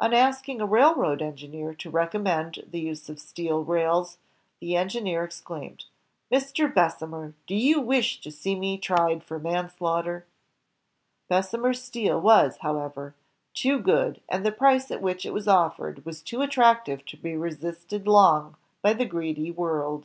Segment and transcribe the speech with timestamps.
[0.00, 4.18] On asking a raihoad engineer to recommend the use of steel rails,
[4.58, 5.84] the engineer exclaimed,
[6.28, 6.74] "Mr.
[6.74, 10.26] Bessemer, do you wish to see me tried for manslaughter?"
[11.28, 13.14] Bessemer's steel was, however,
[13.54, 17.36] too good, and the price at which it was offered was too attractive to be
[17.36, 20.04] resisted long by the greedy world.